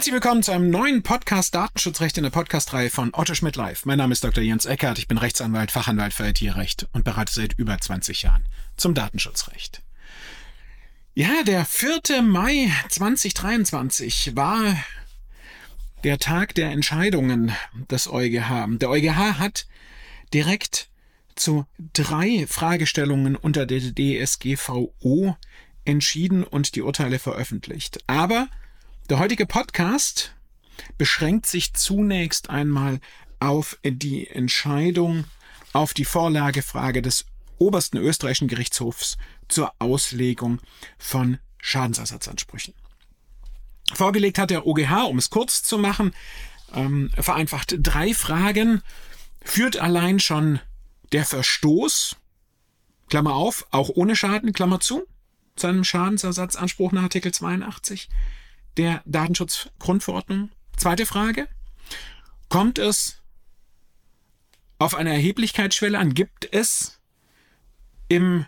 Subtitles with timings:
[0.00, 3.84] Herzlich willkommen zu einem neuen Podcast Datenschutzrecht in der Podcastreihe von Otto Schmidt Live.
[3.84, 4.42] Mein Name ist Dr.
[4.42, 8.46] Jens Eckert, ich bin Rechtsanwalt, Fachanwalt für IT-Recht und berate seit über 20 Jahren
[8.78, 9.82] zum Datenschutzrecht.
[11.12, 12.22] Ja, der 4.
[12.22, 14.74] Mai 2023 war
[16.02, 17.54] der Tag der Entscheidungen
[17.90, 18.78] des EuGH.
[18.78, 19.66] Der EuGH hat
[20.32, 20.88] direkt
[21.36, 25.36] zu drei Fragestellungen unter der DSGVO
[25.84, 27.98] entschieden und die Urteile veröffentlicht.
[28.06, 28.48] Aber
[29.10, 30.36] der heutige Podcast
[30.96, 33.00] beschränkt sich zunächst einmal
[33.40, 35.24] auf die Entscheidung,
[35.72, 37.26] auf die Vorlagefrage des
[37.58, 40.60] obersten österreichischen Gerichtshofs zur Auslegung
[40.96, 42.72] von Schadensersatzansprüchen.
[43.92, 46.14] Vorgelegt hat der OGH, um es kurz zu machen,
[46.72, 48.80] ähm, vereinfacht drei Fragen.
[49.42, 50.60] Führt allein schon
[51.10, 52.14] der Verstoß,
[53.08, 55.02] Klammer auf, auch ohne Schaden, Klammer zu,
[55.56, 58.08] zu einem Schadensersatzanspruch nach Artikel 82?
[58.76, 60.50] Der Datenschutzgrundverordnung?
[60.76, 61.48] Zweite Frage.
[62.48, 63.20] Kommt es
[64.78, 66.14] auf eine Erheblichkeitsschwelle an?
[66.14, 67.00] Gibt es
[68.08, 68.46] im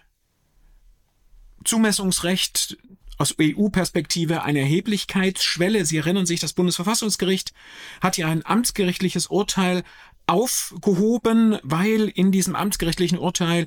[1.65, 2.79] Zumessungsrecht
[3.19, 5.85] aus EU-Perspektive eine Erheblichkeitsschwelle?
[5.85, 7.53] Sie erinnern sich, das Bundesverfassungsgericht
[8.01, 9.85] hat ja ein amtsgerichtliches Urteil
[10.27, 13.67] aufgehoben, weil in diesem amtsgerichtlichen Urteil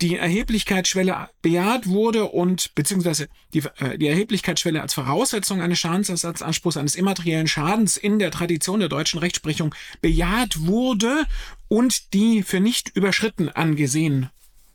[0.00, 6.94] die Erheblichkeitsschwelle bejaht wurde und beziehungsweise die, äh, die Erheblichkeitsschwelle als Voraussetzung eines Schadensersatzanspruchs eines
[6.94, 11.26] immateriellen Schadens in der Tradition der deutschen Rechtsprechung bejaht wurde
[11.68, 14.30] und die für nicht überschritten angesehen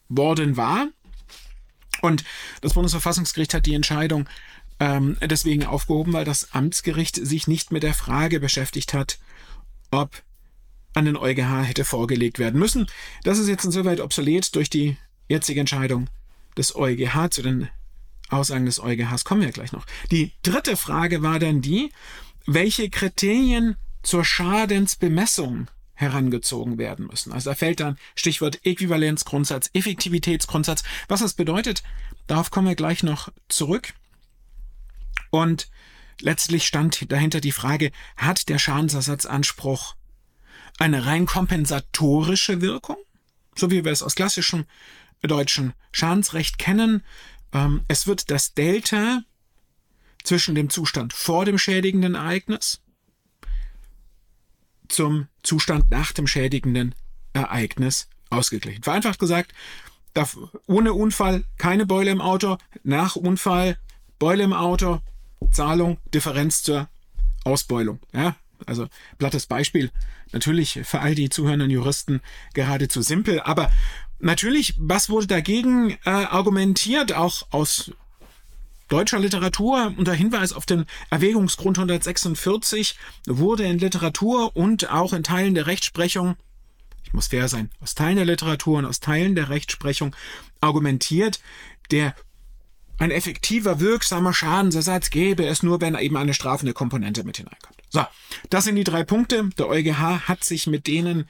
[0.07, 0.87] worden war.
[2.01, 2.23] Und
[2.61, 4.27] das Bundesverfassungsgericht hat die Entscheidung
[4.79, 9.19] ähm, deswegen aufgehoben, weil das Amtsgericht sich nicht mit der Frage beschäftigt hat,
[9.91, 10.23] ob
[10.93, 12.87] an den EuGH hätte vorgelegt werden müssen.
[13.23, 14.97] Das ist jetzt insoweit obsolet durch die
[15.29, 16.09] jetzige Entscheidung
[16.57, 17.69] des EuGH zu den
[18.29, 19.85] Aussagen des EuGHs kommen wir gleich noch.
[20.11, 21.91] Die dritte Frage war dann die,
[22.45, 27.33] welche Kriterien zur Schadensbemessung herangezogen werden müssen.
[27.33, 30.83] Also da fällt dann Stichwort Äquivalenzgrundsatz, Effektivitätsgrundsatz.
[31.07, 31.83] Was das bedeutet,
[32.27, 33.93] darauf kommen wir gleich noch zurück.
[35.29, 35.69] Und
[36.21, 39.95] letztlich stand dahinter die Frage, hat der Schadensersatzanspruch
[40.77, 42.97] eine rein kompensatorische Wirkung,
[43.55, 44.65] so wie wir es aus klassischem
[45.27, 47.03] deutschen Schadensrecht kennen.
[47.53, 49.21] Ähm, es wird das Delta
[50.23, 52.81] zwischen dem Zustand vor dem schädigenden Ereignis
[54.87, 56.95] zum Zustand nach dem schädigenden
[57.33, 58.83] Ereignis ausgeglichen.
[58.83, 59.53] Vereinfacht gesagt,
[60.65, 63.77] ohne Unfall keine Beule im Auto, nach Unfall
[64.17, 65.01] Beule im Auto,
[65.51, 66.89] Zahlung, Differenz zur
[67.45, 67.99] Ausbeulung.
[68.11, 68.87] Ja, also
[69.17, 69.91] plattes Beispiel.
[70.31, 72.21] Natürlich für all die zuhörenden Juristen
[72.53, 73.71] geradezu simpel, aber
[74.19, 77.91] natürlich, was wurde dagegen äh, argumentiert, auch aus
[78.87, 82.97] deutscher Literatur unter Hinweis auf den Erwägungsgrund 146
[83.27, 86.35] wurde in Literatur und auch in Teilen der Rechtsprechung,
[87.03, 90.15] ich muss fair sein, aus Teilen der Literatur und aus Teilen der Rechtsprechung
[90.59, 91.39] argumentiert,
[91.91, 92.15] der
[92.97, 97.77] ein effektiver, wirksamer Schadensersatz gäbe es nur, wenn eben eine strafende Komponente mit hineinkommt.
[97.89, 98.05] So,
[98.49, 99.49] das sind die drei Punkte.
[99.57, 101.29] Der EuGH hat sich mit denen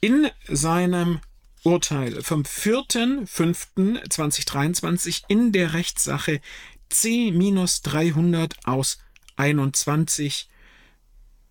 [0.00, 1.20] in seinem
[1.66, 6.40] Urteil vom 4.5.2023 in der Rechtssache
[6.90, 8.98] C-300 aus
[9.34, 10.48] 21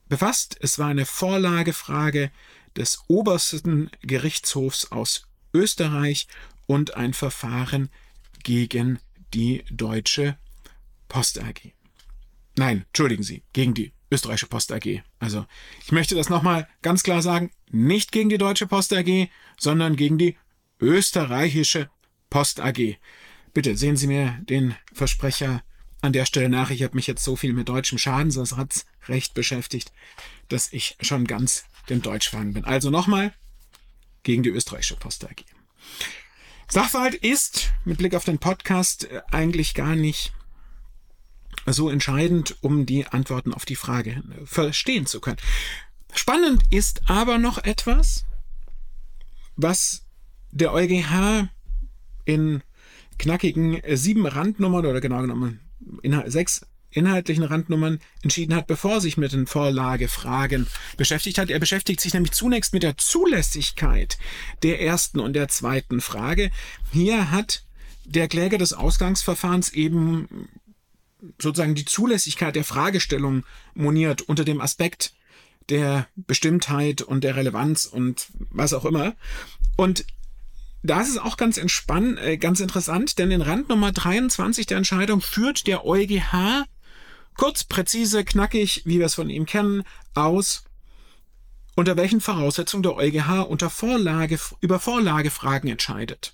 [0.08, 0.56] befasst.
[0.62, 2.32] Es war eine Vorlagefrage
[2.78, 6.30] des obersten Gerichtshofs aus Österreich
[6.66, 7.90] und ein Verfahren
[8.42, 9.00] gegen
[9.34, 10.38] die Deutsche
[11.10, 11.74] Post AG.
[12.56, 15.04] Nein, entschuldigen Sie, gegen die Österreichische Post AG.
[15.20, 15.46] Also,
[15.84, 20.18] ich möchte das nochmal ganz klar sagen, nicht gegen die Deutsche Post AG, sondern gegen
[20.18, 20.38] die
[20.80, 21.90] Österreichische
[22.30, 22.98] Post AG.
[23.54, 25.64] Bitte sehen Sie mir den Versprecher
[26.02, 26.72] an der Stelle nach.
[26.72, 29.92] Ich habe mich jetzt so viel mit deutschem Schadensersatzrecht beschäftigt,
[30.50, 32.66] dass ich schon ganz dem Deutschfang bin.
[32.66, 33.34] Also nochmal
[34.24, 35.44] gegen die Österreichische Post AG.
[36.68, 40.34] Sachverhalt ist mit Blick auf den Podcast eigentlich gar nicht
[41.66, 45.38] so entscheidend, um die Antworten auf die Frage verstehen zu können.
[46.14, 48.26] Spannend ist aber noch etwas,
[49.56, 50.06] was
[50.52, 51.50] der EuGH
[52.26, 52.62] in
[53.18, 55.60] knackigen sieben Randnummern oder genau genommen
[56.26, 60.68] sechs inhaltlichen Randnummern entschieden hat, bevor sich mit den Vorlagefragen
[60.98, 61.50] beschäftigt hat.
[61.50, 64.18] Er beschäftigt sich nämlich zunächst mit der Zulässigkeit
[64.64, 66.52] der ersten und der zweiten Frage.
[66.92, 67.66] Hier hat
[68.06, 70.48] der Kläger des Ausgangsverfahrens eben
[71.40, 75.14] sozusagen die Zulässigkeit der Fragestellung moniert unter dem Aspekt
[75.70, 79.16] der Bestimmtheit und der Relevanz und was auch immer.
[79.76, 80.06] Und
[80.84, 85.22] da ist auch ganz entspannt, äh, ganz interessant, denn in Rand Nummer 23 der Entscheidung
[85.22, 86.66] führt der EuGH
[87.36, 89.84] kurz, präzise, knackig, wie wir es von ihm kennen,
[90.14, 90.64] aus,
[91.76, 96.34] unter welchen Voraussetzungen der EuGH unter Vorlage, über Vorlagefragen entscheidet.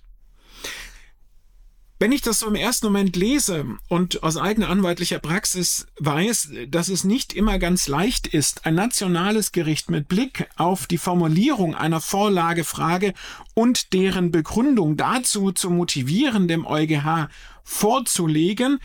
[2.02, 6.88] Wenn ich das so im ersten Moment lese und aus eigener anwaltlicher Praxis weiß, dass
[6.88, 12.02] es nicht immer ganz leicht ist, ein nationales Gericht mit Blick auf die Formulierung einer
[12.02, 13.14] Vorlagefrage
[13.54, 17.30] und deren Begründung dazu zu motivieren, dem EuGH
[17.64, 18.80] vorzulegen,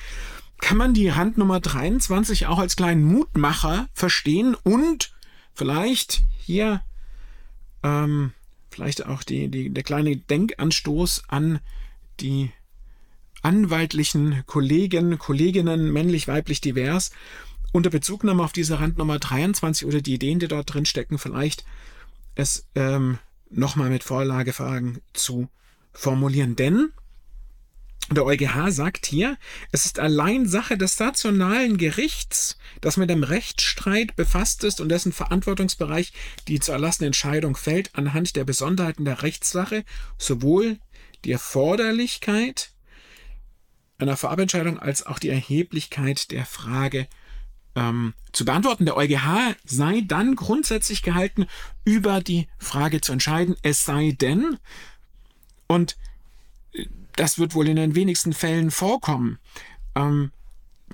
[0.60, 5.14] kann man die Randnummer 23 auch als kleinen Mutmacher verstehen und
[5.54, 6.82] vielleicht hier
[7.82, 8.34] ähm,
[8.68, 11.60] vielleicht auch die, die, der kleine Denkanstoß an
[12.20, 12.52] die
[13.46, 17.12] anwaltlichen Kollegen, Kolleginnen, männlich, weiblich, divers,
[17.70, 21.64] unter Bezugnahme auf diese Randnummer 23 oder die Ideen, die dort drin stecken, vielleicht
[22.34, 25.48] es ähm, nochmal mit Vorlagefragen zu
[25.92, 26.56] formulieren.
[26.56, 26.88] Denn
[28.10, 29.38] der EuGH sagt hier,
[29.70, 35.12] es ist allein Sache des nationalen Gerichts, das mit dem Rechtsstreit befasst ist und dessen
[35.12, 36.12] Verantwortungsbereich
[36.48, 39.84] die zu erlassene Entscheidung fällt, anhand der Besonderheiten der Rechtssache
[40.18, 40.80] sowohl
[41.24, 42.72] die Erforderlichkeit
[43.98, 47.08] einer Vorabentscheidung als auch die Erheblichkeit der Frage
[47.74, 48.84] ähm, zu beantworten.
[48.84, 51.46] Der EuGH sei dann grundsätzlich gehalten,
[51.84, 54.58] über die Frage zu entscheiden, es sei denn,
[55.66, 55.96] und
[56.72, 59.38] äh, das wird wohl in den wenigsten Fällen vorkommen,
[59.94, 60.32] ähm,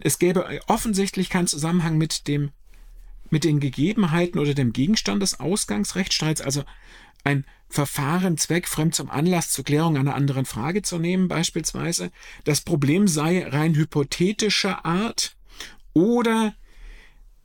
[0.01, 2.51] es gäbe offensichtlich keinen Zusammenhang mit dem
[3.31, 6.65] mit den Gegebenheiten oder dem Gegenstand des Ausgangsrechtsstreits, also
[7.25, 12.13] ein Verfahren zweckfremd zum Anlass zur Klärung einer anderen Frage zu nehmen, beispielsweise.
[12.45, 15.35] Das Problem sei rein hypothetischer Art
[15.95, 16.55] oder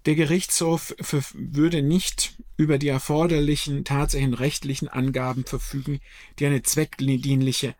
[0.06, 0.96] der Gerichtshof
[1.34, 6.00] würde nicht über die erforderlichen tatsächlichen rechtlichen Angaben verfügen,
[6.40, 7.76] die eine zweckdienliche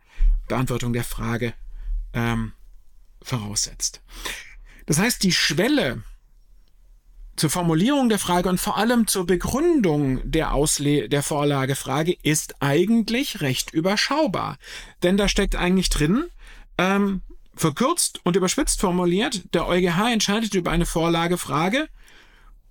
[0.46, 1.54] Beantwortung der Frage
[2.12, 2.52] ähm,
[3.22, 4.02] voraussetzt.
[4.86, 6.02] Das heißt, die Schwelle
[7.38, 13.40] zur Formulierung der Frage und vor allem zur Begründung der, Ausle der Vorlagefrage ist eigentlich
[13.40, 14.58] recht überschaubar.
[15.02, 16.24] Denn da steckt eigentlich drin,
[16.76, 17.22] ähm,
[17.54, 21.88] verkürzt und überspitzt formuliert, der EuGH entscheidet über eine Vorlagefrage,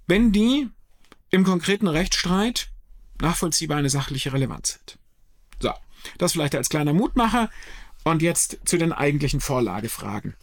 [0.05, 0.69] wenn die
[1.29, 2.69] im konkreten Rechtsstreit
[3.21, 4.97] nachvollziehbar eine sachliche Relevanz hat.
[5.59, 5.71] So,
[6.17, 7.49] das vielleicht als kleiner Mutmacher.
[8.03, 10.35] Und jetzt zu den eigentlichen Vorlagefragen.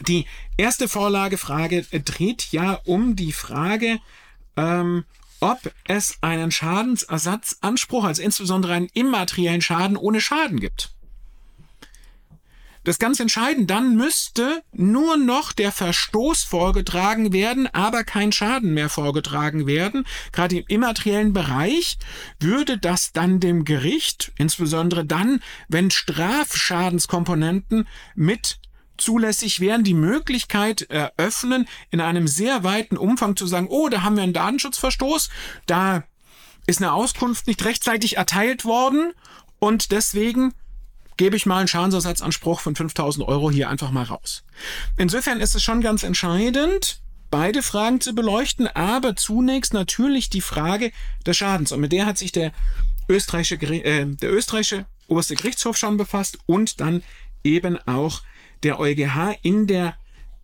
[0.00, 0.26] Die
[0.56, 3.98] erste Vorlagefrage dreht ja um die Frage,
[4.56, 5.04] ähm,
[5.40, 10.90] ob es einen Schadensersatzanspruch, also insbesondere einen immateriellen Schaden ohne Schaden gibt.
[12.84, 18.88] Das ganz entscheidend, dann müsste nur noch der Verstoß vorgetragen werden, aber kein Schaden mehr
[18.88, 20.06] vorgetragen werden.
[20.32, 21.98] Gerade im immateriellen Bereich
[22.40, 28.58] würde das dann dem Gericht, insbesondere dann, wenn Strafschadenskomponenten mit
[28.98, 34.16] zulässig wären, die Möglichkeit eröffnen, in einem sehr weiten Umfang zu sagen, oh, da haben
[34.16, 35.30] wir einen Datenschutzverstoß,
[35.66, 36.04] da
[36.66, 39.12] ist eine Auskunft nicht rechtzeitig erteilt worden
[39.58, 40.52] und deswegen
[41.16, 44.44] gebe ich mal einen Schadensersatzanspruch von 5000 Euro hier einfach mal raus.
[44.96, 50.92] Insofern ist es schon ganz entscheidend, beide Fragen zu beleuchten, aber zunächst natürlich die Frage
[51.26, 51.72] des Schadens.
[51.72, 52.52] Und mit der hat sich der
[53.08, 57.02] österreichische, äh, der österreichische oberste Gerichtshof schon befasst und dann
[57.42, 58.22] eben auch
[58.62, 59.96] der EuGH in der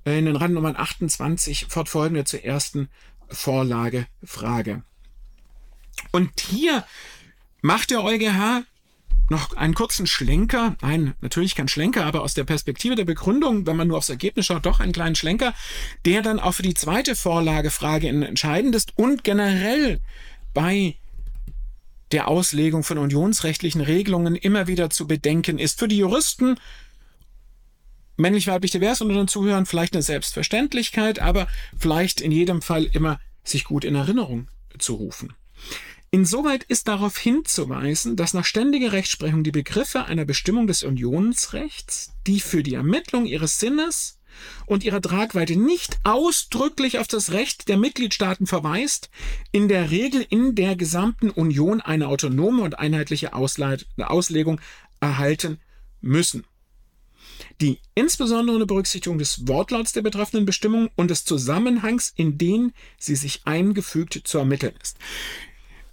[0.04, 2.88] äh, in den Randnummern 28 fortfolgende zur ersten
[3.28, 4.82] Vorlagefrage.
[6.12, 6.84] Und hier
[7.62, 8.64] macht der EuGH
[9.30, 13.76] noch einen kurzen Schlenker, nein, natürlich kein Schlenker, aber aus der Perspektive der Begründung, wenn
[13.76, 15.54] man nur aufs Ergebnis schaut, doch einen kleinen Schlenker,
[16.04, 20.00] der dann auch für die zweite Vorlagefrage entscheidend ist und generell
[20.52, 20.96] bei
[22.12, 25.78] der Auslegung von unionsrechtlichen Regelungen immer wieder zu bedenken ist.
[25.78, 26.56] Für die Juristen
[28.16, 31.46] männlich, weiblich, divers unter den Zuhörern vielleicht eine Selbstverständlichkeit, aber
[31.78, 35.34] vielleicht in jedem Fall immer sich gut in Erinnerung zu rufen.
[36.10, 42.38] Insoweit ist darauf hinzuweisen, dass nach ständiger Rechtsprechung die Begriffe einer Bestimmung des Unionsrechts, die
[42.38, 44.20] für die Ermittlung ihres Sinnes
[44.66, 49.10] und ihrer Tragweite nicht ausdrücklich auf das Recht der Mitgliedstaaten verweist,
[49.50, 54.60] in der Regel in der gesamten Union eine autonome und einheitliche Auslegung
[55.00, 55.58] erhalten
[56.00, 56.44] müssen.
[57.60, 63.16] Die insbesondere unter Berücksichtigung des Wortlauts der betreffenden Bestimmung und des Zusammenhangs, in den sie
[63.16, 64.96] sich eingefügt zu ermitteln ist.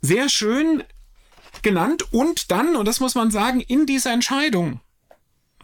[0.01, 0.83] Sehr schön
[1.61, 4.79] genannt und dann, und das muss man sagen, in dieser Entscheidung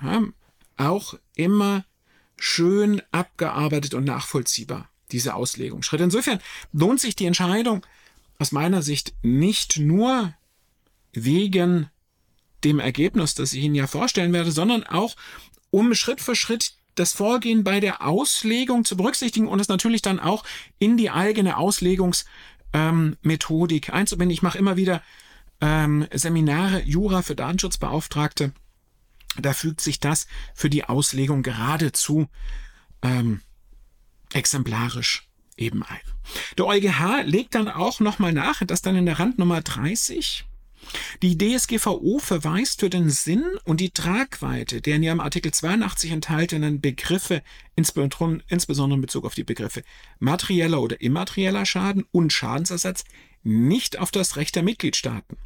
[0.01, 0.23] ja,
[0.77, 1.85] auch immer
[2.37, 6.03] schön abgearbeitet und nachvollziehbar, diese Auslegungsschritte.
[6.03, 6.39] Insofern
[6.71, 7.85] lohnt sich die Entscheidung
[8.37, 10.33] aus meiner Sicht nicht nur
[11.13, 11.89] wegen
[12.63, 15.15] dem Ergebnis, das ich Ihnen ja vorstellen werde, sondern auch
[15.71, 20.19] um Schritt für Schritt das Vorgehen bei der Auslegung zu berücksichtigen und es natürlich dann
[20.19, 20.43] auch
[20.79, 24.33] in die eigene Auslegungsmethodik ähm, einzubinden.
[24.33, 25.03] Ich mache immer wieder
[25.61, 28.51] ähm, Seminare Jura für Datenschutzbeauftragte.
[29.39, 32.27] Da fügt sich das für die Auslegung geradezu
[33.03, 33.41] ähm,
[34.33, 35.99] exemplarisch eben ein.
[36.57, 40.46] Der EuGH legt dann auch nochmal nach, dass dann in der Randnummer 30
[41.21, 46.81] die DSGVO verweist für den Sinn und die Tragweite der in ihrem Artikel 82 enthaltenen
[46.81, 47.41] Begriffe,
[47.75, 49.83] insbesondere in Bezug auf die Begriffe
[50.19, 53.03] materieller oder immaterieller Schaden und Schadensersatz,
[53.43, 55.37] nicht auf das Recht der Mitgliedstaaten.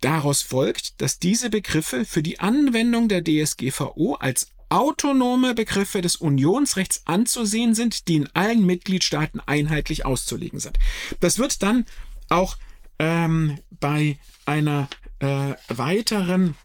[0.00, 7.02] Daraus folgt, dass diese Begriffe für die Anwendung der DSGVO als autonome Begriffe des Unionsrechts
[7.06, 10.78] anzusehen sind, die in allen Mitgliedstaaten einheitlich auszulegen sind.
[11.20, 11.86] Das wird dann
[12.28, 12.56] auch
[12.98, 16.56] ähm, bei einer äh, weiteren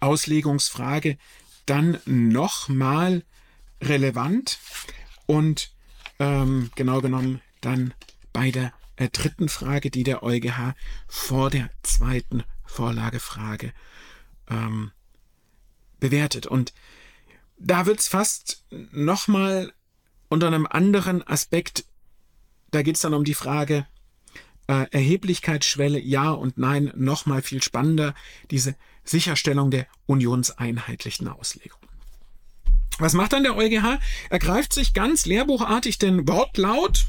[0.00, 1.18] Auslegungsfrage
[1.66, 3.24] dann nochmal
[3.82, 4.58] relevant
[5.26, 5.72] und
[6.18, 7.94] ähm, genau genommen dann
[8.32, 10.74] bei der äh, dritten Frage, die der EuGH
[11.06, 13.72] vor der zweiten Vorlagefrage
[14.48, 14.92] ähm,
[16.00, 16.46] bewertet.
[16.46, 16.72] Und
[17.58, 19.72] da wird es fast nochmal
[20.28, 21.84] unter einem anderen Aspekt,
[22.70, 23.86] da geht es dann um die Frage,
[24.68, 28.14] äh, Erheblichkeitsschwelle, ja und nein, nochmal viel spannender,
[28.50, 31.80] diese Sicherstellung der unionseinheitlichen Auslegung.
[32.98, 33.98] Was macht dann der EuGH?
[34.30, 37.06] Er greift sich ganz lehrbuchartig den Wortlaut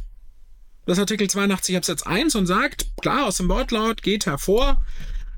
[0.87, 4.83] des Artikel 82 Absatz 1 und sagt, klar, aus dem Wortlaut geht hervor,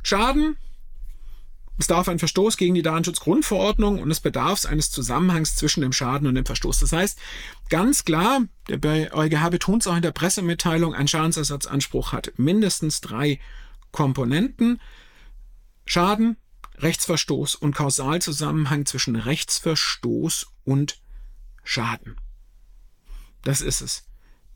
[0.04, 0.58] Schaden
[1.82, 6.28] es darf ein Verstoß gegen die Datenschutzgrundverordnung und es bedarf eines Zusammenhangs zwischen dem Schaden
[6.28, 6.80] und dem Verstoß.
[6.80, 7.18] Das heißt,
[7.70, 13.40] ganz klar, der EuGH betont es auch in der Pressemitteilung, ein Schadensersatzanspruch hat mindestens drei
[13.92, 14.80] Komponenten.
[15.86, 16.38] Schaden,
[16.78, 21.02] Rechtsverstoß und Kausalzusammenhang zwischen Rechtsverstoß und
[21.64, 22.16] Schaden.
[23.42, 24.04] Das ist es,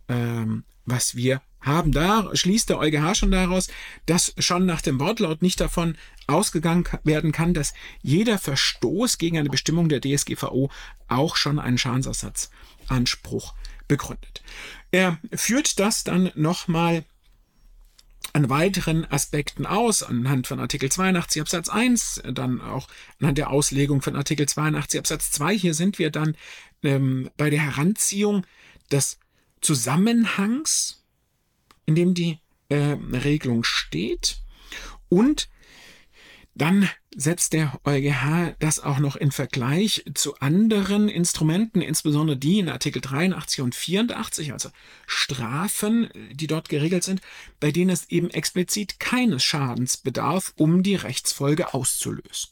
[0.10, 1.92] ähm, was wir haben.
[1.92, 3.68] Da schließt der EuGH schon daraus,
[4.06, 9.50] dass schon nach dem Wortlaut nicht davon ausgegangen werden kann, dass jeder Verstoß gegen eine
[9.50, 10.72] Bestimmung der DSGVO
[11.08, 13.54] auch schon einen Schadensersatzanspruch
[13.88, 14.42] begründet.
[14.92, 17.04] Er führt das dann nochmal
[18.34, 22.88] an weiteren Aspekten aus, anhand von Artikel 82 Absatz 1, dann auch
[23.20, 25.58] anhand der Auslegung von Artikel 82 Absatz 2.
[25.58, 26.36] Hier sind wir dann
[26.84, 28.46] ähm, bei der Heranziehung
[28.92, 29.20] des
[29.62, 31.05] Zusammenhangs
[31.86, 32.40] in dem die
[32.70, 34.38] äh, Regelung steht.
[35.10, 35.50] Und
[36.56, 42.70] dann setzt der EuGH das auch noch in Vergleich zu anderen Instrumenten, insbesondere die in
[42.70, 44.70] Artikel 83 und 84, also
[45.06, 47.22] Strafen, die dort geregelt sind,
[47.60, 52.52] bei denen es eben explizit keines Schadens bedarf, um die Rechtsfolge auszulösen.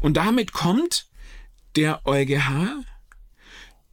[0.00, 1.08] Und damit kommt
[1.74, 2.84] der EuGH,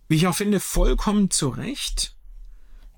[0.08, 2.16] wie ich auch finde, vollkommen zurecht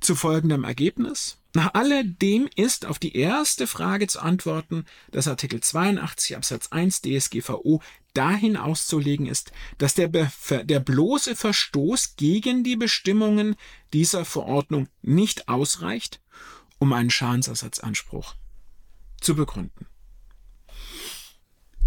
[0.02, 1.38] zu folgendem Ergebnis.
[1.54, 7.82] Nach alledem ist auf die erste Frage zu antworten, dass Artikel 82 Absatz 1 DSGVO
[8.14, 13.56] dahin auszulegen ist, dass der, der bloße Verstoß gegen die Bestimmungen
[13.94, 16.22] dieser Verordnung nicht ausreicht,
[16.80, 18.36] um einen Schadensersatzanspruch
[19.20, 19.88] zu begründen.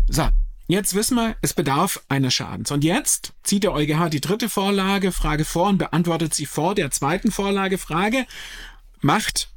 [0.09, 0.29] So,
[0.67, 2.71] Jetzt wissen wir, es bedarf eines Schadens.
[2.71, 6.91] Und jetzt zieht der EuGH die dritte Vorlage, Frage vor und beantwortet sie vor der
[6.91, 8.27] zweiten Vorlage, Frage.
[9.03, 9.51] Macht,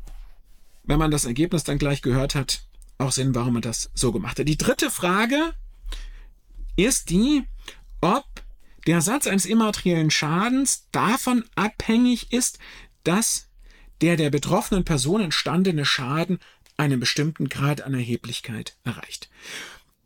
[0.84, 2.66] wenn man das Ergebnis dann gleich gehört hat,
[2.98, 4.48] auch Sinn, warum man das so gemacht hat.
[4.48, 5.54] Die dritte Frage
[6.76, 7.44] ist die,
[8.02, 8.26] ob
[8.86, 12.60] der Satz eines immateriellen Schadens davon abhängig ist,
[13.04, 13.50] dass
[14.02, 16.40] der der betroffenen Person entstandene Schaden
[16.76, 19.30] einen bestimmten Grad an Erheblichkeit erreicht.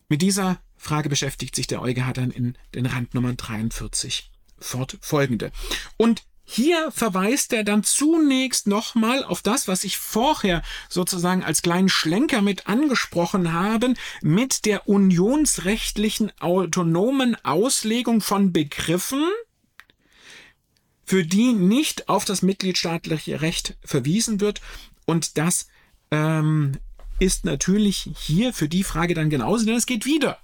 [0.07, 5.51] Mit dieser Frage beschäftigt sich der EuGH dann in den Randnummern 43 fortfolgende.
[5.95, 11.87] Und hier verweist er dann zunächst nochmal auf das, was ich vorher sozusagen als kleinen
[11.87, 19.23] Schlenker mit angesprochen habe, mit der unionsrechtlichen autonomen Auslegung von Begriffen,
[21.05, 24.61] für die nicht auf das mitgliedstaatliche Recht verwiesen wird.
[25.05, 25.67] Und das
[26.09, 26.79] ähm,
[27.19, 30.39] ist natürlich hier für die Frage dann genauso, denn es geht wieder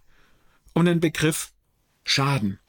[0.78, 1.54] um den Begriff
[2.04, 2.60] Schaden.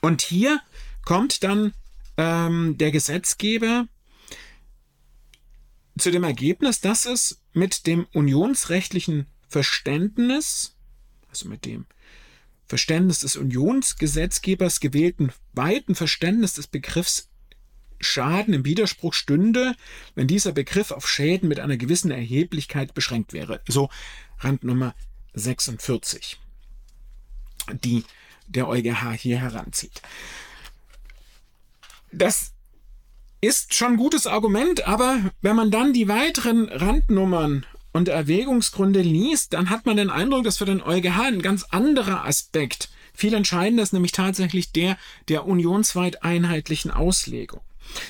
[0.00, 0.60] Und hier
[1.04, 1.72] kommt dann
[2.16, 3.86] ähm, der Gesetzgeber
[5.96, 10.74] zu dem Ergebnis, dass es mit dem unionsrechtlichen Verständnis,
[11.28, 11.86] also mit dem
[12.66, 17.28] Verständnis des Unionsgesetzgebers gewählten weiten Verständnis des Begriffs
[18.00, 19.76] Schaden im Widerspruch stünde,
[20.16, 23.60] wenn dieser Begriff auf Schäden mit einer gewissen Erheblichkeit beschränkt wäre.
[23.68, 23.88] So
[24.40, 24.96] Randnummer
[25.34, 26.40] 46,
[27.72, 28.04] die
[28.46, 30.00] der EuGH hier heranzieht.
[32.12, 32.52] Das
[33.40, 39.52] ist schon ein gutes Argument, aber wenn man dann die weiteren Randnummern und Erwägungsgründe liest,
[39.52, 43.82] dann hat man den Eindruck, dass für den EuGH ein ganz anderer Aspekt viel entscheidender
[43.82, 44.96] ist, nämlich tatsächlich der
[45.28, 47.60] der unionsweit einheitlichen Auslegung.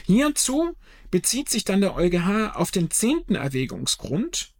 [0.06, 0.74] Hierzu
[1.10, 4.52] bezieht sich dann der EuGH auf den zehnten Erwägungsgrund,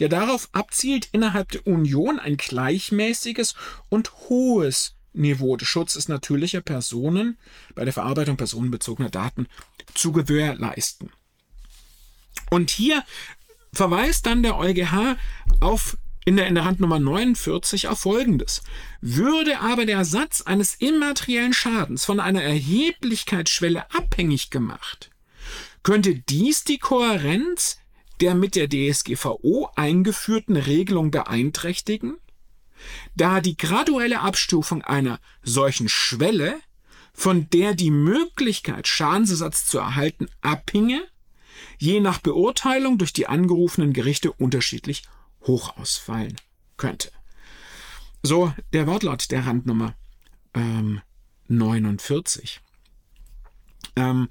[0.00, 3.54] der darauf abzielt, innerhalb der Union ein gleichmäßiges
[3.88, 7.38] und hohes Niveau des Schutzes natürlicher Personen
[7.74, 9.46] bei der Verarbeitung personenbezogener Daten
[9.94, 11.12] zu gewährleisten.
[12.50, 13.04] Und hier
[13.72, 15.16] verweist dann der EuGH
[15.60, 18.62] auf in der, in der Handnummer 49 auf Folgendes.
[19.00, 25.10] Würde aber der Satz eines immateriellen Schadens von einer Erheblichkeitsschwelle abhängig gemacht,
[25.82, 27.79] könnte dies die Kohärenz
[28.20, 32.18] der mit der DSGVO eingeführten Regelung beeinträchtigen,
[33.14, 36.58] da die graduelle Abstufung einer solchen Schwelle,
[37.12, 41.02] von der die Möglichkeit, Schadensersatz zu erhalten, abhinge,
[41.78, 45.02] je nach Beurteilung durch die angerufenen Gerichte unterschiedlich
[45.42, 46.36] hoch ausfallen
[46.76, 47.10] könnte.
[48.22, 49.94] So der Wortlaut der Randnummer
[50.54, 51.00] ähm,
[51.48, 52.60] 49.
[53.96, 54.28] Ähm,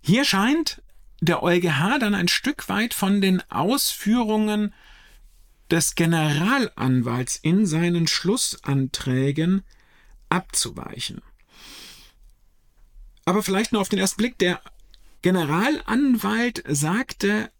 [0.00, 0.82] hier scheint
[1.20, 4.72] der EuGH dann ein Stück weit von den Ausführungen
[5.70, 9.62] des Generalanwalts in seinen Schlussanträgen
[10.28, 11.22] abzuweichen.
[13.24, 14.60] Aber vielleicht nur auf den ersten Blick, der
[15.22, 17.50] Generalanwalt sagte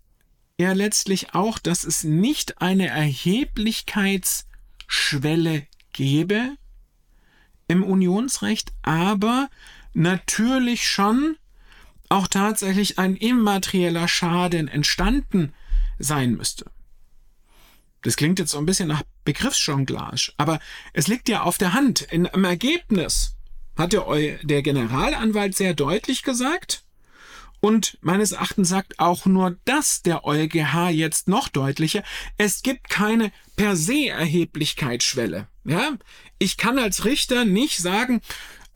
[0.59, 6.57] ja letztlich auch, dass es nicht eine Erheblichkeitsschwelle gäbe
[7.69, 9.51] im Unionsrecht, aber
[9.93, 11.37] natürlich schon
[12.11, 15.55] auch tatsächlich ein immaterieller Schaden entstanden
[15.99, 16.67] sein müsste.
[18.03, 20.61] Das klingt jetzt so ein bisschen nach Begriffsjonglage, aber
[20.93, 22.03] es liegt ja auf der Hand.
[22.03, 23.37] In, Im Ergebnis
[23.77, 24.07] hat der,
[24.43, 26.87] der Generalanwalt sehr deutlich gesagt,
[27.61, 32.03] und meines Erachtens sagt auch nur das der EuGH jetzt noch deutlicher.
[32.37, 35.49] Es gibt keine per se Erheblichkeitsschwelle.
[35.65, 35.93] Ja?
[36.39, 38.21] Ich kann als Richter nicht sagen,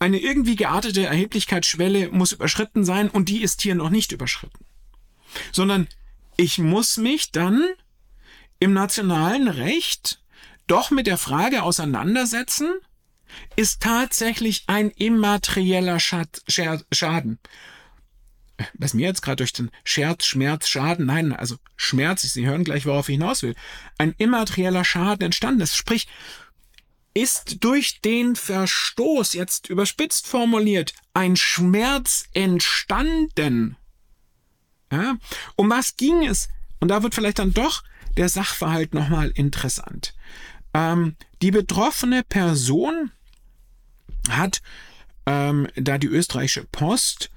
[0.01, 4.65] eine irgendwie geartete Erheblichkeitsschwelle muss überschritten sein und die ist hier noch nicht überschritten.
[5.53, 5.87] Sondern
[6.37, 7.65] ich muss mich dann
[8.59, 10.23] im nationalen Recht
[10.67, 12.73] doch mit der Frage auseinandersetzen,
[13.55, 17.39] ist tatsächlich ein immaterieller Schaden
[18.75, 22.87] was mir jetzt gerade durch den Scherz, Schmerz, Schaden, nein, also Schmerz, Sie hören gleich,
[22.87, 23.55] worauf ich hinaus will,
[23.99, 25.77] ein immaterieller Schaden entstanden ist.
[25.77, 26.09] Sprich,
[27.15, 33.77] ist durch den Verstoß, jetzt überspitzt formuliert, ein Schmerz entstanden.
[34.93, 35.17] Ja?
[35.57, 36.49] Um was ging es?
[36.79, 37.83] Und da wird vielleicht dann doch
[38.17, 40.15] der Sachverhalt nochmal interessant.
[40.73, 43.11] Ähm, die betroffene Person
[44.29, 44.63] hat,
[45.27, 47.31] ähm, da die österreichische Post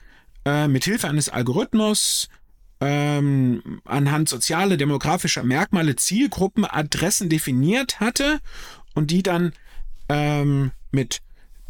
[0.46, 2.30] äh, mit Hilfe eines Algorithmus
[2.80, 8.40] ähm, anhand sozialer, demografischer Merkmale Zielgruppen, Adressen definiert hatte
[8.94, 9.54] und die dann
[10.10, 11.22] ähm, mit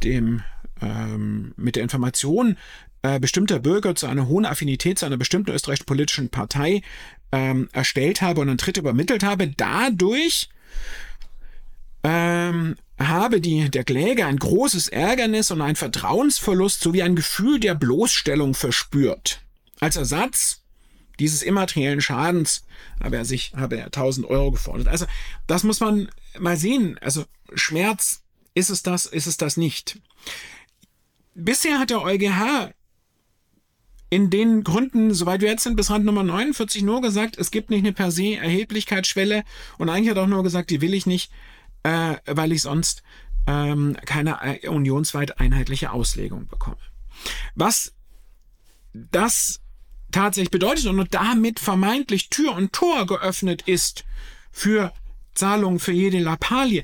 [0.04, 0.42] dem
[0.82, 2.58] ähm, mit der Information
[3.02, 6.82] äh, bestimmter Bürger zu einer hohen Affinität zu einer bestimmten österreichischen politischen Partei
[7.32, 10.50] ähm, erstellt habe und einen Tritt übermittelt habe, dadurch
[12.04, 17.76] ähm, habe die, der Kläger ein großes Ärgernis und ein Vertrauensverlust sowie ein Gefühl der
[17.76, 19.42] Bloßstellung verspürt.
[19.80, 20.62] Als Ersatz
[21.20, 22.66] dieses immateriellen Schadens
[23.02, 24.88] habe er sich, habe er 1000 Euro gefordert.
[24.88, 25.06] Also,
[25.48, 26.98] das muss man mal sehen.
[27.02, 28.23] Also, Schmerz,
[28.54, 30.00] ist es das, ist es das nicht?
[31.36, 32.74] Bisher hat der EuGH
[34.10, 37.72] in den Gründen, soweit wir jetzt sind, bis Rand Nummer 49 nur gesagt, es gibt
[37.72, 39.44] nicht eine per se Erheblichkeitsschwelle
[39.80, 41.32] und eigentlich hat er auch nur gesagt, die will ich nicht
[41.84, 43.04] äh, weil ich sonst
[43.46, 46.78] ähm, keine äh, unionsweit einheitliche Auslegung bekomme.
[47.56, 47.94] Was
[48.94, 49.62] das
[50.12, 54.06] tatsächlich bedeutet und damit vermeintlich Tür und Tor geöffnet ist
[54.52, 54.94] für
[55.34, 56.84] Zahlungen für jede Lappalie,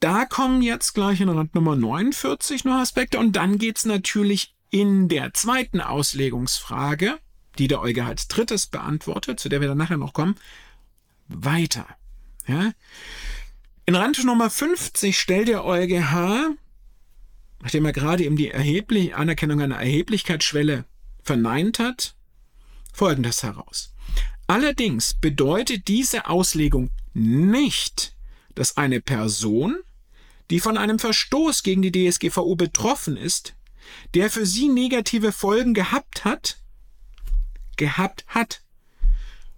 [0.00, 5.08] da kommen jetzt gleich in Rand Nummer 49 noch Aspekte und dann geht's natürlich in
[5.08, 7.18] der zweiten Auslegungsfrage,
[7.58, 10.36] die der Euge als drittes beantwortet, zu der wir dann nachher noch kommen,
[11.28, 11.86] weiter.
[12.46, 12.72] Ja?
[13.86, 16.56] In Rand Nummer 50 stellt der EuGH
[17.60, 20.84] nachdem er gerade eben die erhebliche Anerkennung einer Erheblichkeitsschwelle
[21.22, 22.14] verneint hat,
[22.92, 23.94] folgendes heraus.
[24.46, 28.16] Allerdings bedeutet diese Auslegung nicht,
[28.54, 29.78] dass eine Person,
[30.50, 33.54] die von einem Verstoß gegen die DSGVO betroffen ist,
[34.14, 36.58] der für sie negative Folgen gehabt hat,
[37.76, 38.62] gehabt hat,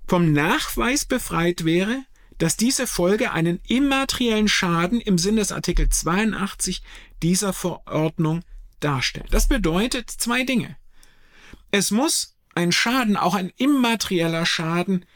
[0.06, 2.04] vom Nachweis befreit wäre,
[2.38, 6.82] dass diese Folge einen immateriellen Schaden im Sinne des Artikel 82
[7.22, 8.42] dieser Verordnung
[8.80, 9.28] darstellt.
[9.30, 10.76] Das bedeutet zwei Dinge.
[11.70, 15.06] Es muss ein Schaden, auch ein immaterieller Schaden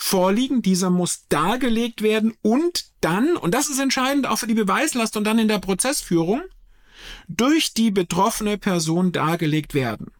[0.00, 5.16] vorliegen, dieser muss dargelegt werden und dann, und das ist entscheidend auch für die Beweislast
[5.16, 6.40] und dann in der Prozessführung,
[7.26, 10.12] durch die betroffene Person dargelegt werden.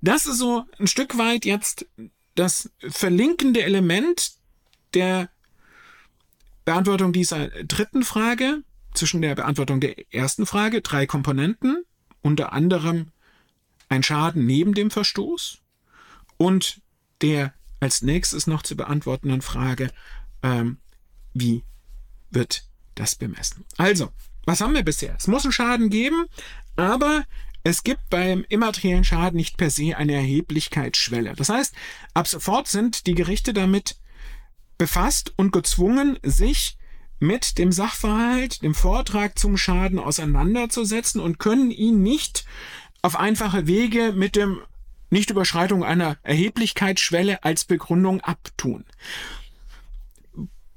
[0.00, 1.86] Das ist so ein Stück weit jetzt
[2.36, 4.32] das verlinkende Element
[4.94, 5.28] der
[6.64, 8.62] Beantwortung dieser dritten Frage
[8.94, 11.84] zwischen der Beantwortung der ersten Frage drei Komponenten,
[12.22, 13.08] unter anderem
[13.90, 15.58] ein Schaden neben dem Verstoß
[16.38, 16.80] und
[17.20, 19.90] der als nächstes noch zu beantwortenden Frage,
[20.42, 20.78] ähm,
[21.34, 21.64] wie
[22.30, 23.64] wird das bemessen?
[23.76, 24.12] Also,
[24.44, 25.14] was haben wir bisher?
[25.18, 26.26] Es muss einen Schaden geben,
[26.76, 27.24] aber
[27.64, 31.34] es gibt beim immateriellen Schaden nicht per se eine Erheblichkeitsschwelle.
[31.34, 31.74] Das heißt,
[32.14, 33.96] ab sofort sind die Gerichte damit
[34.78, 36.76] befasst und gezwungen, sich
[37.18, 42.44] mit dem Sachverhalt, dem Vortrag zum Schaden auseinanderzusetzen und können ihn nicht
[43.02, 44.60] auf einfache Wege mit dem
[45.10, 48.84] Nichtüberschreitung einer Erheblichkeitsschwelle als Begründung abtun.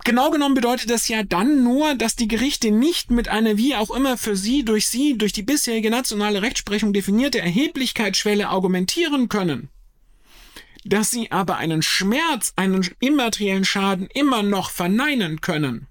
[0.06, 3.92] Genau genommen bedeutet das ja dann nur, dass die Gerichte nicht mit einer wie auch
[3.92, 9.70] immer für sie durch sie durch die bisherige nationale Rechtsprechung definierte Erheblichkeitsschwelle argumentieren können.
[10.86, 15.88] Dass sie aber einen Schmerz, einen immateriellen Schaden immer noch verneinen können,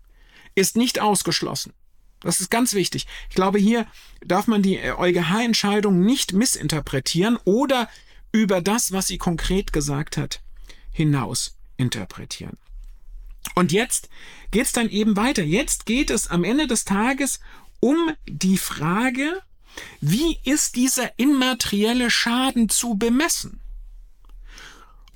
[0.54, 1.74] ist nicht ausgeschlossen.
[2.20, 3.06] Das ist ganz wichtig.
[3.28, 3.86] Ich glaube, hier
[4.24, 7.88] darf man die EuGH-Entscheidung nicht missinterpretieren oder
[8.32, 10.40] über das, was sie konkret gesagt hat,
[10.92, 12.56] hinaus interpretieren.
[13.54, 14.08] Und jetzt
[14.50, 15.42] geht's dann eben weiter.
[15.42, 17.40] Jetzt geht es am Ende des Tages
[17.80, 19.40] um die Frage,
[20.00, 23.60] wie ist dieser immaterielle Schaden zu bemessen?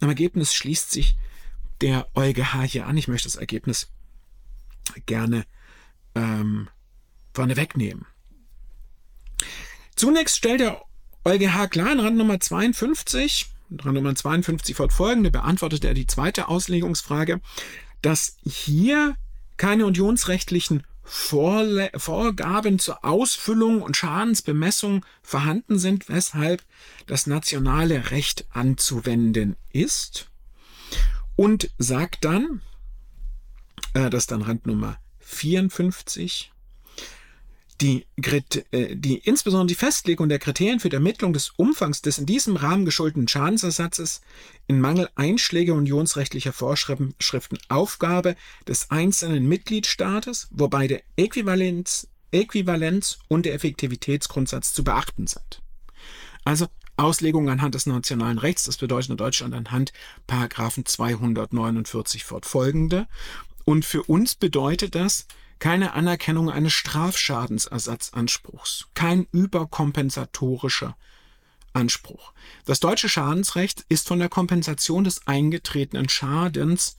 [0.00, 1.16] Im Ergebnis schließt sich
[1.80, 2.96] der EuGH hier an.
[2.96, 3.88] Ich möchte das Ergebnis
[5.06, 5.44] gerne
[6.14, 6.68] ähm,
[7.34, 8.06] vorne wegnehmen.
[9.94, 10.82] Zunächst stellt der
[11.24, 13.50] EuGH klar in Rand Nummer 52,
[13.80, 17.40] Rand Nummer 52 fortfolgende, beantwortet er die zweite Auslegungsfrage,
[18.02, 19.16] dass hier
[19.56, 26.64] keine unionsrechtlichen Vorle Vorgaben zur Ausfüllung und Schadensbemessung vorhanden sind, weshalb
[27.06, 30.28] das nationale Recht anzuwenden ist.
[31.36, 32.60] Und sagt dann,
[33.94, 36.52] äh, das ist dann Rand Nummer 54,
[37.80, 38.06] die,
[38.70, 42.56] äh, die, insbesondere die Festlegung der Kriterien für die Ermittlung des Umfangs des in diesem
[42.56, 44.22] Rahmen geschuldeten Schadensersatzes
[44.66, 48.36] in Mangel einschläger unionsrechtlicher Vorschriften Aufgabe
[48.66, 55.62] des einzelnen Mitgliedstaates, wobei der Äquivalenz, Äquivalenz und der Effektivitätsgrundsatz zu beachten sind.
[56.44, 59.92] Also Auslegung anhand des nationalen Rechts, das bedeutet in Deutschland anhand
[60.26, 63.06] Paragraphen 249 fortfolgende.
[63.64, 65.26] Und für uns bedeutet das,
[65.58, 70.96] keine Anerkennung eines Strafschadensersatzanspruchs, kein überkompensatorischer
[71.72, 72.32] Anspruch.
[72.64, 76.98] Das deutsche Schadensrecht ist von der Kompensation des eingetretenen Schadens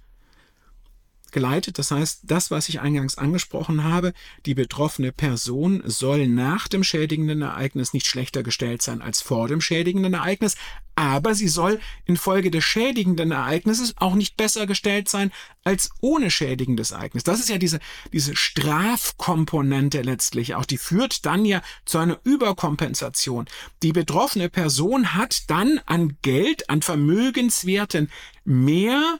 [1.31, 1.77] geleitet.
[1.79, 4.13] Das heißt, das, was ich eingangs angesprochen habe,
[4.45, 9.61] die betroffene Person soll nach dem schädigenden Ereignis nicht schlechter gestellt sein als vor dem
[9.61, 10.55] schädigenden Ereignis,
[10.97, 15.31] aber sie soll infolge des schädigenden Ereignisses auch nicht besser gestellt sein
[15.63, 17.23] als ohne schädigendes Ereignis.
[17.23, 17.79] Das ist ja diese,
[18.13, 20.65] diese Strafkomponente letztlich auch.
[20.65, 23.45] Die führt dann ja zu einer Überkompensation.
[23.83, 28.09] Die betroffene Person hat dann an Geld, an Vermögenswerten
[28.43, 29.19] mehr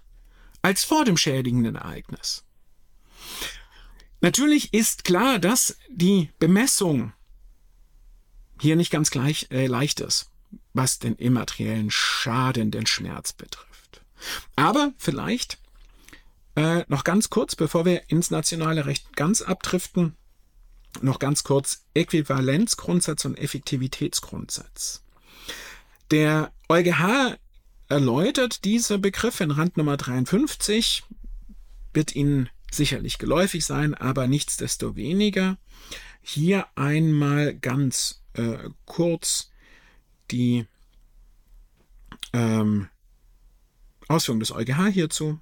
[0.62, 2.44] als vor dem schädigenden Ereignis.
[4.22, 7.14] Natürlich ist klar, dass die Bemessung
[8.60, 10.32] hier nicht ganz gleich äh, leicht ist,
[10.74, 14.02] was den immateriellen Schaden, den Schmerz betrifft.
[14.56, 15.60] Aber vielleicht
[16.56, 20.16] äh, noch ganz kurz, bevor wir ins nationale Recht ganz abdriften,
[21.02, 25.04] noch ganz kurz Äquivalenzgrundsatz und Effektivitätsgrundsatz.
[26.10, 27.38] Der EuGH
[27.90, 31.04] erläutert diese Begriffe in Rand Nummer 53,
[31.94, 35.58] wird Ihnen sicherlich geläufig sein, aber nichtsdestoweniger.
[36.22, 39.52] Hier einmal ganz äh, kurz
[40.32, 40.66] die
[42.34, 42.90] ähm,
[44.08, 45.40] Ausführungen des EuGH hierzu,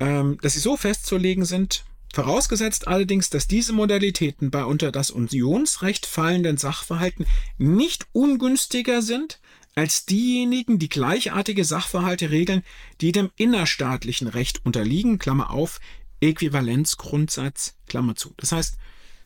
[0.00, 6.06] ähm, dass sie so festzulegen sind, vorausgesetzt allerdings, dass diese Modalitäten bei unter das Unionsrecht
[6.06, 7.26] fallenden Sachverhalten
[7.58, 9.40] nicht ungünstiger sind
[9.76, 12.62] als diejenigen, die gleichartige Sachverhalte regeln,
[13.00, 15.80] die dem innerstaatlichen Recht unterliegen, Klammer auf,
[16.20, 18.32] Äquivalenzgrundsatz, Klammer zu.
[18.38, 18.78] Das heißt,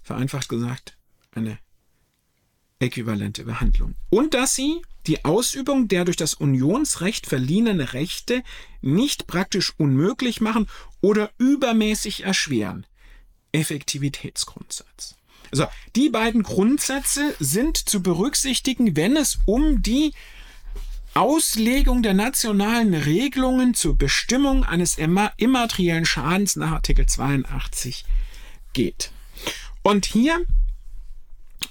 [0.02, 0.98] vereinfacht gesagt,
[1.32, 1.58] eine
[2.80, 3.94] äquivalente Behandlung.
[4.10, 8.42] Und dass sie die Ausübung der durch das Unionsrecht verliehenen Rechte
[8.80, 10.66] nicht praktisch unmöglich machen
[11.00, 12.86] oder übermäßig erschweren.
[13.52, 15.16] Effektivitätsgrundsatz.
[15.52, 20.12] Also die beiden Grundsätze sind zu berücksichtigen, wenn es um die
[21.14, 28.04] Auslegung der nationalen Regelungen zur Bestimmung eines immateriellen Schadens nach Artikel 82
[28.72, 29.10] geht.
[29.82, 30.44] Und hier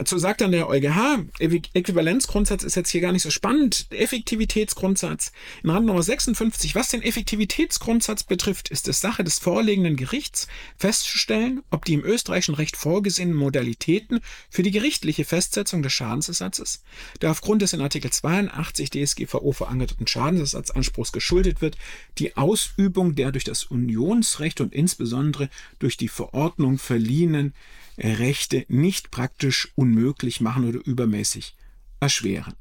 [0.05, 3.87] so sagt dann der EuGH, Äquivalenzgrundsatz ist jetzt hier gar nicht so spannend.
[3.89, 5.31] Effektivitätsgrundsatz.
[5.63, 10.47] In Rand Nummer 56, was den Effektivitätsgrundsatz betrifft, ist es Sache des vorliegenden Gerichts
[10.77, 16.83] festzustellen, ob die im österreichischen Recht vorgesehenen Modalitäten für die gerichtliche Festsetzung des Schadensersatzes,
[17.21, 21.77] der aufgrund des in Artikel 82 DSGVO verankerten Schadensersatzanspruchs geschuldet wird,
[22.17, 25.49] die Ausübung der durch das Unionsrecht und insbesondere
[25.79, 27.53] durch die Verordnung verliehenen
[28.01, 31.55] Rechte nicht praktisch unmöglich machen oder übermäßig
[31.99, 32.55] erschweren.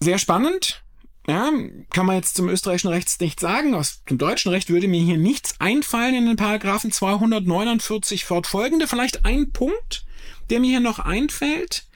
[0.00, 0.84] Sehr spannend.
[1.26, 1.52] Ja,
[1.90, 3.74] kann man jetzt zum österreichischen Recht nicht sagen.
[3.74, 8.88] Aus dem deutschen Recht würde mir hier nichts einfallen in den Paragraphen 249 fortfolgende.
[8.88, 10.06] Vielleicht ein Punkt,
[10.48, 11.86] der mir hier noch einfällt.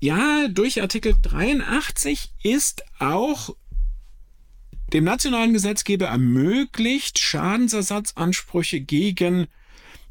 [0.00, 3.56] Ja, durch Artikel 83 ist auch
[4.92, 9.46] dem nationalen Gesetzgeber ermöglicht, Schadensersatzansprüche gegen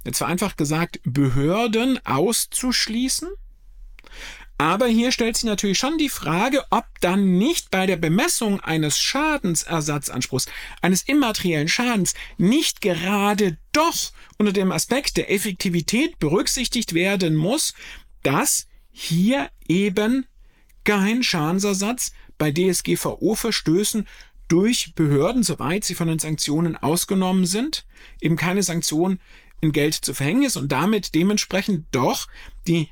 [0.03, 3.29] jetzt vereinfacht gesagt, Behörden auszuschließen.
[4.57, 8.99] Aber hier stellt sich natürlich schon die Frage, ob dann nicht bei der Bemessung eines
[8.99, 10.45] Schadensersatzanspruchs,
[10.81, 17.73] eines immateriellen Schadens, nicht gerade doch unter dem Aspekt der Effektivität berücksichtigt werden muss,
[18.21, 20.27] dass hier eben
[20.83, 24.07] kein Schadensersatz bei DSGVO-Verstößen
[24.47, 27.85] durch Behörden, soweit sie von den Sanktionen ausgenommen sind,
[28.21, 29.19] eben keine Sanktion
[29.63, 32.27] in Geld zu verhängen ist und damit dementsprechend doch
[32.67, 32.89] die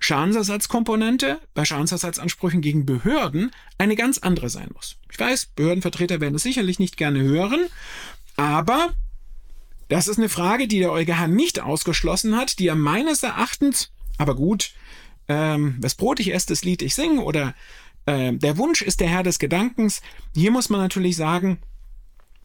[0.00, 4.96] Schadensersatzkomponente bei Schadensersatzansprüchen gegen Behörden eine ganz andere sein muss.
[5.10, 7.66] Ich weiß, Behördenvertreter werden es sicherlich nicht gerne hören,
[8.36, 8.94] aber
[9.88, 14.34] das ist eine Frage, die der EuGH nicht ausgeschlossen hat, die er meines Erachtens, aber
[14.34, 14.72] gut,
[15.28, 17.54] ähm, was Brot ich esse, das Lied ich singe oder
[18.06, 20.00] äh, der Wunsch ist der Herr des Gedankens.
[20.34, 21.58] Hier muss man natürlich sagen,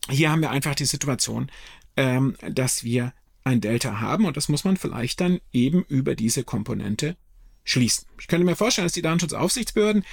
[0.09, 1.49] hier haben wir einfach die Situation,
[1.97, 6.43] ähm, dass wir ein Delta haben und das muss man vielleicht dann eben über diese
[6.43, 7.17] Komponente
[7.63, 8.07] schließen.
[8.19, 10.05] Ich könnte mir vorstellen, dass die Datenschutzaufsichtsbehörden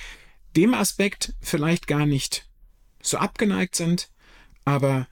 [0.56, 2.48] dem Aspekt vielleicht gar nicht
[3.02, 4.10] so abgeneigt sind,
[4.64, 5.06] aber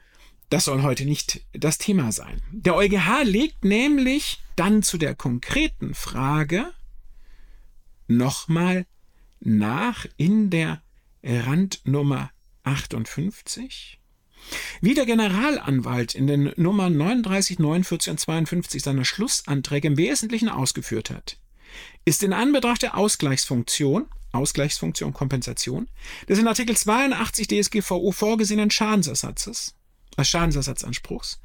[0.51, 2.43] das soll heute nicht das Thema sein.
[2.51, 6.73] Der EuGH legt nämlich dann zu der konkreten Frage
[8.07, 8.87] nochmal
[9.41, 10.83] nach in der
[11.23, 12.31] Randnummer
[12.65, 13.98] 58
[14.81, 21.11] wie der Generalanwalt in den Nummern 39, 49 und 52 seiner Schlussanträge im Wesentlichen ausgeführt
[21.11, 21.39] hat,
[22.05, 25.89] ist in Anbetracht der Ausgleichsfunktion, Ausgleichsfunktion Kompensation,
[26.29, 29.75] des in Artikel 82 DSGVO vorgesehenen Schadensersatzes,
[30.17, 31.41] als Schadensersatzanspruchs,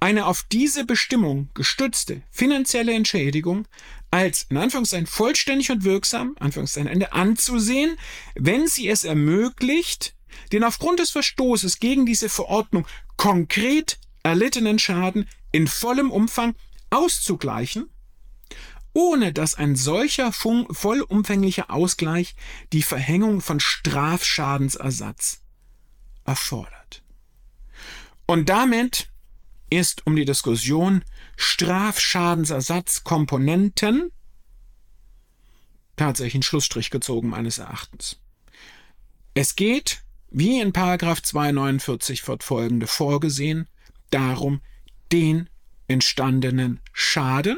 [0.00, 3.68] eine auf diese Bestimmung gestützte finanzielle Entschädigung
[4.10, 7.96] als in Anführungszeichen vollständig und wirksam, Anführungszeichen Ende, anzusehen,
[8.34, 10.14] wenn sie es ermöglicht,
[10.52, 16.54] den aufgrund des Verstoßes gegen diese Verordnung konkret erlittenen Schaden in vollem Umfang
[16.90, 17.88] auszugleichen,
[18.92, 22.34] ohne dass ein solcher vollumfänglicher Ausgleich
[22.72, 25.40] die Verhängung von Strafschadensersatz
[26.24, 27.04] erfordert.
[28.26, 29.10] Und damit
[29.70, 31.04] ist um die Diskussion
[31.36, 34.10] Strafschadensersatzkomponenten
[35.96, 38.20] tatsächlich ein Schlussstrich gezogen meines Erachtens.
[39.34, 40.02] Es geht
[40.36, 43.68] wie in 249 fortfolgende vorgesehen,
[44.10, 44.60] darum,
[45.12, 45.48] den
[45.86, 47.56] entstandenen Schaden,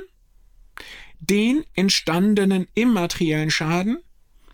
[1.18, 3.96] den entstandenen immateriellen Schaden,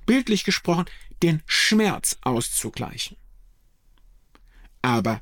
[0.07, 0.85] bildlich gesprochen,
[1.25, 3.17] den Schmerz auszugleichen.
[4.83, 5.21] Aber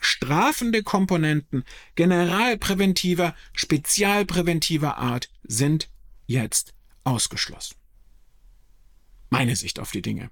[0.00, 5.90] strafende Komponenten generalpräventiver, spezialpräventiver Art sind
[6.26, 6.72] jetzt
[7.04, 7.79] ausgeschlossen.
[9.30, 10.30] Meine Sicht auf die Dinge.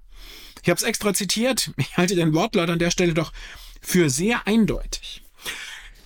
[0.62, 1.72] Ich habe es extra zitiert.
[1.76, 3.32] Ich halte den Wortlaut an der Stelle doch
[3.80, 5.22] für sehr eindeutig.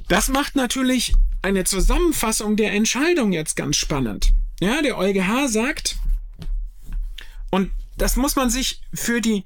[0.09, 4.33] Das macht natürlich eine Zusammenfassung der Entscheidung jetzt ganz spannend.
[4.61, 5.97] Ja, der EuGH sagt,
[7.51, 9.45] und das muss man sich für die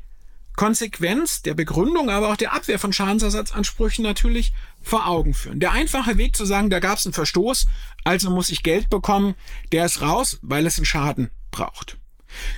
[0.56, 5.60] Konsequenz der Begründung, aber auch der Abwehr von Schadensersatzansprüchen natürlich vor Augen führen.
[5.60, 7.66] Der einfache Weg zu sagen, da gab es einen Verstoß,
[8.04, 9.34] also muss ich Geld bekommen,
[9.72, 11.98] der ist raus, weil es einen Schaden braucht.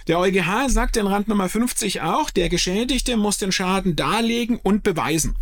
[0.06, 4.82] Der EuGH sagt in Rand Nummer 50 auch, der Geschädigte muss den Schaden darlegen und
[4.82, 5.36] beweisen.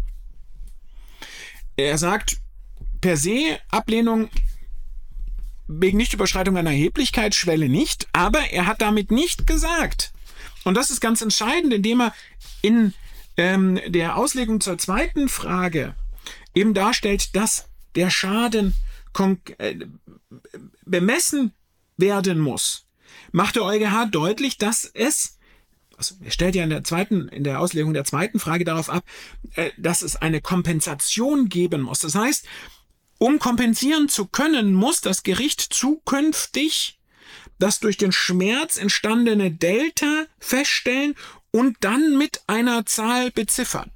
[1.76, 2.38] Er sagt
[3.00, 4.30] per se Ablehnung
[5.68, 10.12] wegen Nichtüberschreitung einer Erheblichkeitsschwelle nicht, aber er hat damit nicht gesagt,
[10.64, 12.14] und das ist ganz entscheidend, indem er
[12.62, 12.92] in
[13.36, 15.94] ähm, der Auslegung zur zweiten Frage
[16.54, 18.74] eben darstellt, dass der Schaden
[19.58, 19.74] äh,
[20.84, 21.52] bemessen
[21.96, 22.85] werden muss,
[23.32, 25.34] macht der EuGH deutlich, dass es
[25.98, 29.02] also er stellt ja in der zweiten, in der Auslegung der zweiten Frage darauf ab,
[29.54, 32.00] äh, dass es eine Kompensation geben muss.
[32.00, 32.46] Das heißt,
[33.18, 36.98] um kompensieren zu können, muss das Gericht zukünftig
[37.58, 41.14] das durch den Schmerz entstandene Delta feststellen
[41.50, 43.90] und dann mit einer Zahl beziffern.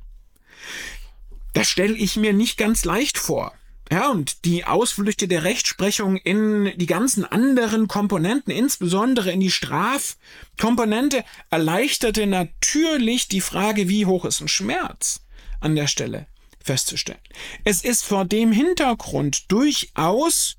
[1.52, 3.52] Das stelle ich mir nicht ganz leicht vor.
[3.92, 11.24] Ja, und die Ausflüchte der Rechtsprechung in die ganzen anderen Komponenten, insbesondere in die Strafkomponente,
[11.50, 15.26] erleichterte natürlich die Frage, wie hoch ist ein Schmerz
[15.58, 16.28] an der Stelle
[16.62, 17.18] festzustellen.
[17.64, 20.56] Es ist vor dem Hintergrund durchaus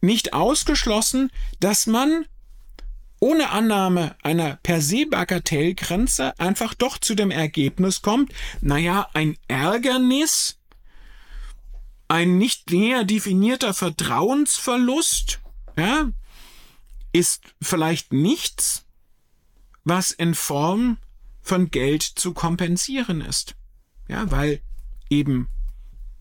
[0.00, 2.26] nicht ausgeschlossen, dass man
[3.18, 10.55] ohne Annahme einer per se Bagatellgrenze einfach doch zu dem Ergebnis kommt, naja, ein Ärgernis,
[12.08, 15.40] ein nicht näher definierter Vertrauensverlust,
[15.76, 16.10] ja,
[17.12, 18.84] ist vielleicht nichts,
[19.84, 20.98] was in Form
[21.42, 23.54] von Geld zu kompensieren ist.
[24.08, 24.60] Ja, weil
[25.10, 25.48] eben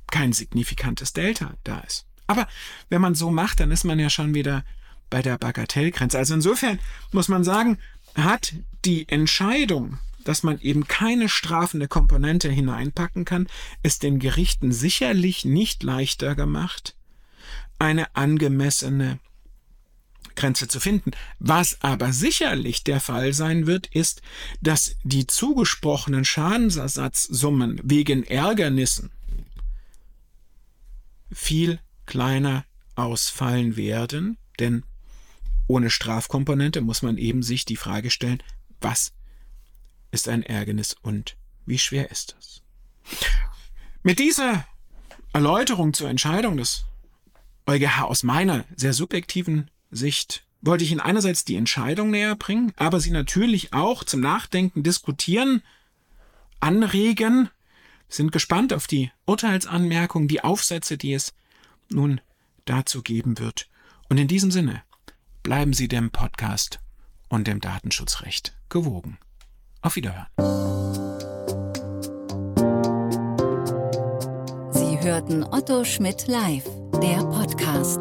[0.08, 2.06] kein signifikantes Delta da ist.
[2.28, 2.48] Aber
[2.90, 4.64] wenn man so macht, dann ist man ja schon wieder
[5.10, 6.18] bei der Bagatellgrenze.
[6.18, 6.80] Also insofern
[7.12, 7.78] muss man sagen,
[8.16, 8.54] hat
[8.86, 13.48] die Entscheidung, dass man eben keine strafende Komponente hineinpacken kann,
[13.84, 16.96] es den Gerichten sicherlich nicht leichter gemacht,
[17.80, 19.20] eine angemessene
[20.36, 21.12] Grenze zu finden.
[21.40, 24.22] Was aber sicherlich der Fall sein wird, ist,
[24.62, 29.12] dass die zugesprochenen Schadensersatzsummen wegen Ärgernissen
[31.32, 34.84] viel kleiner ausfallen werden, denn
[35.68, 38.42] ohne Strafkomponente muss man eben sich die Frage stellen,
[38.82, 39.14] was
[40.12, 42.62] ist ein Ärgernis und wie schwer ist das?
[44.04, 44.66] Mit dieser
[45.34, 46.86] Erläuterung zur Entscheidung des
[47.66, 53.00] EuGH aus meiner sehr subjektiven Sicht wollte ich Ihnen einerseits die Entscheidung näher bringen, aber
[53.00, 55.62] Sie natürlich auch zum Nachdenken, diskutieren,
[56.60, 57.50] anregen,
[58.08, 61.34] sind gespannt auf die Urteilsanmerkungen, die Aufsätze, die es
[61.90, 62.22] nun
[62.66, 63.70] dazu geben wird.
[64.10, 64.84] Und in diesem Sinne
[65.44, 66.80] bleiben Sie dem Podcast
[67.30, 69.18] und dem Datenschutzrecht gewogen.
[69.86, 70.26] Auf Wiederhören.
[74.72, 76.64] Sie hörten Otto Schmidt live,
[77.04, 78.00] der Podcast.